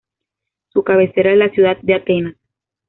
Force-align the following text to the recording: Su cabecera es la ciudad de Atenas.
Su 0.69 0.83
cabecera 0.83 1.31
es 1.31 1.37
la 1.37 1.51
ciudad 1.51 1.77
de 1.83 1.93
Atenas. 1.93 2.35